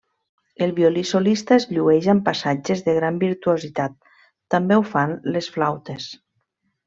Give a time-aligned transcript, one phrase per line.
[0.67, 3.95] El violí solista es llueix amb passatges de gran virtuositat,
[4.55, 6.09] també ho fan les flautes.